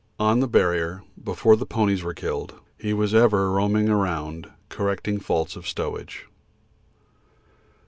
On 0.19 0.39
the 0.39 0.47
Barrier, 0.47 1.03
before 1.23 1.55
the 1.55 1.63
ponies 1.67 2.01
were 2.01 2.15
killed, 2.15 2.59
he 2.79 2.91
was 2.91 3.13
ever 3.13 3.51
roaming 3.51 3.85
round, 3.93 4.49
correcting 4.67 5.19
faults 5.19 5.55
of 5.55 5.67
stowage. 5.67 6.25